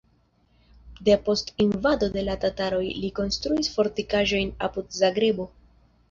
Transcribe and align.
Depost 1.09 1.51
invado 1.65 2.07
de 2.15 2.23
la 2.29 2.37
tataroj 2.45 2.87
li 3.03 3.11
konstruis 3.19 3.69
fortikaĵon 3.75 4.49
apud 4.69 4.89
Zagrebo. 5.01 5.47